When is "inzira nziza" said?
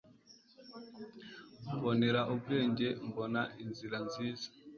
3.63-4.47